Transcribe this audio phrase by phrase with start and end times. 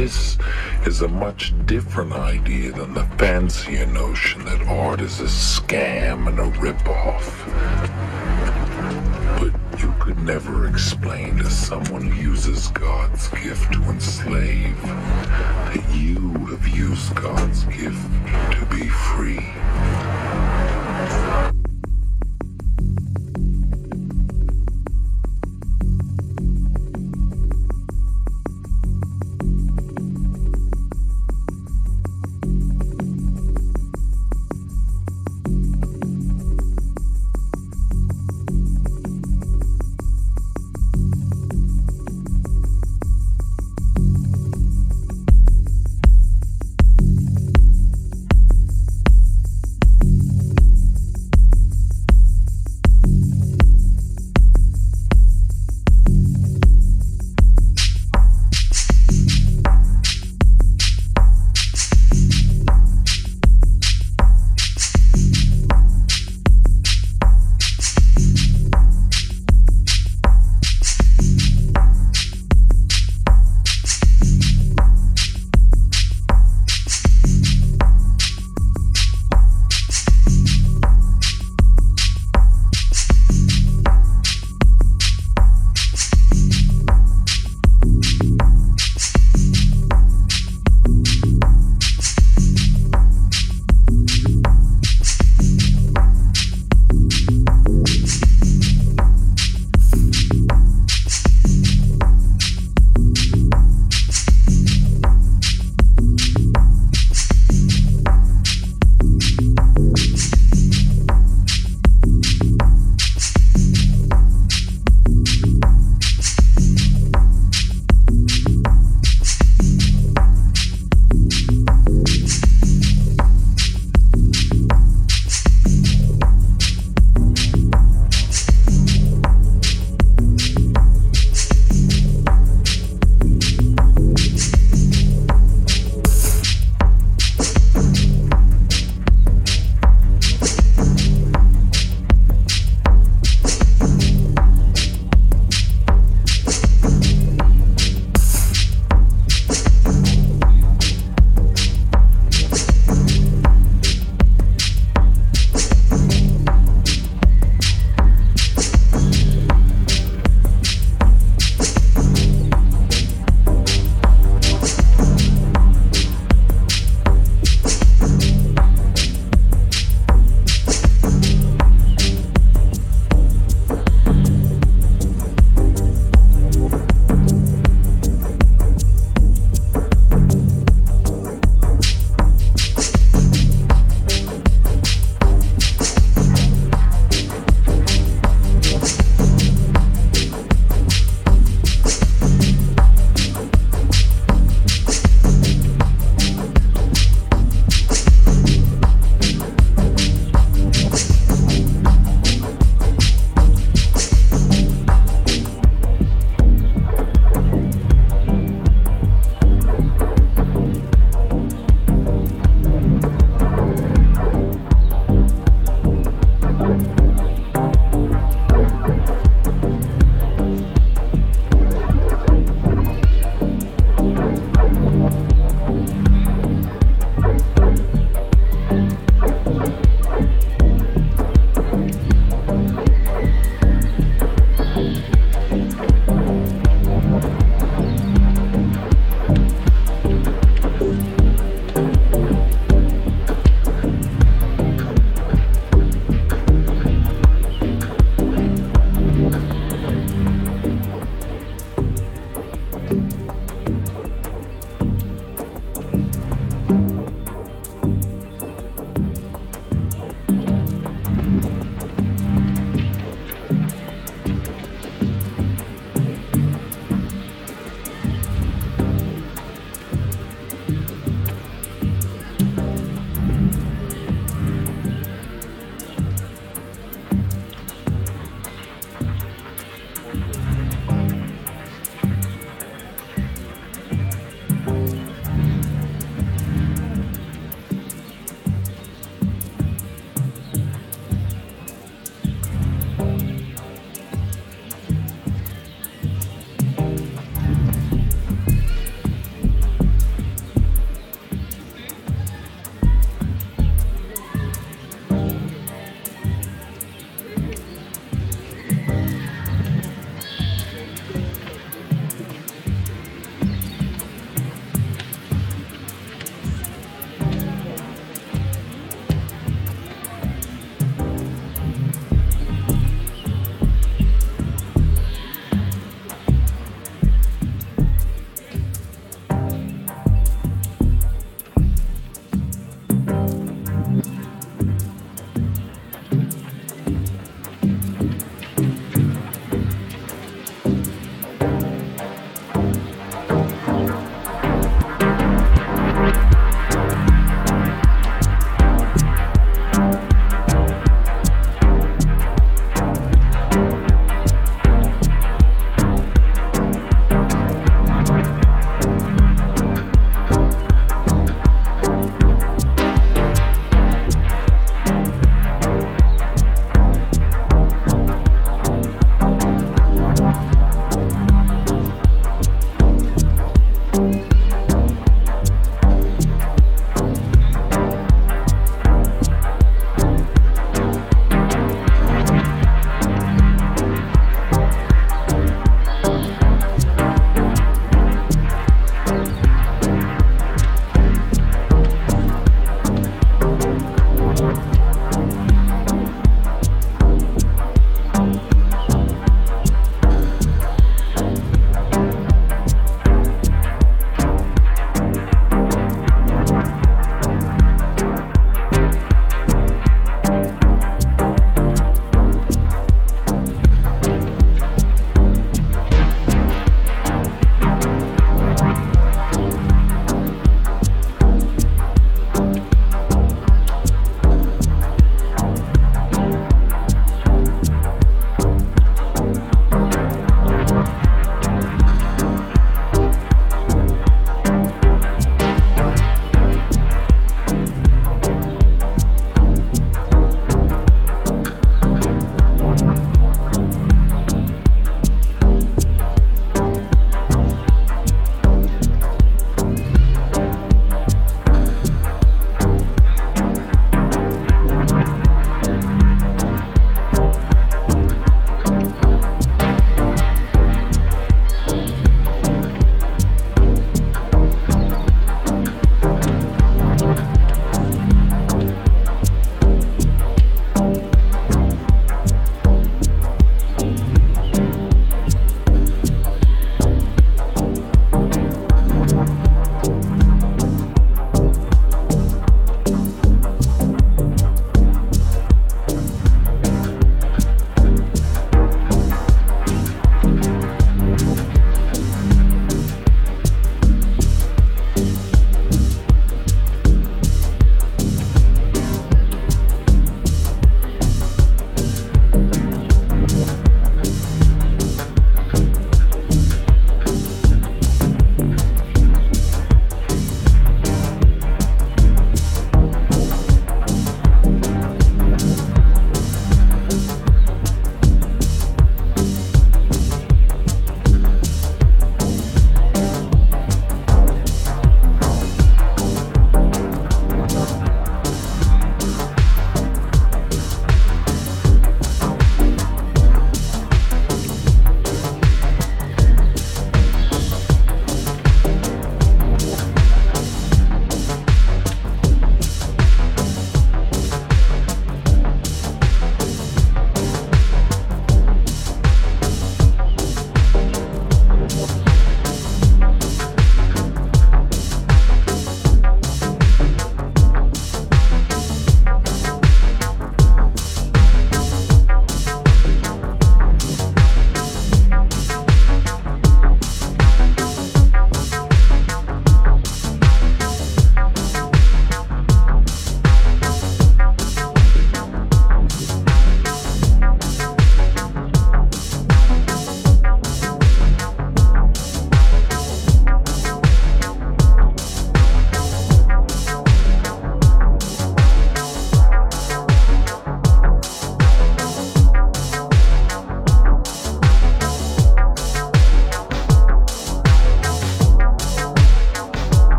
[0.00, 0.38] this
[0.86, 6.38] is a much different idea than the fancier notion that art is a scam and
[6.38, 7.26] a ripoff.
[9.38, 16.30] But you could never explain to someone who uses God's gift to enslave that you
[16.46, 18.02] have used God's gift
[18.52, 19.52] to be free.